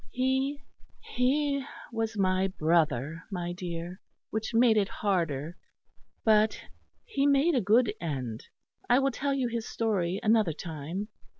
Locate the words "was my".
1.93-2.47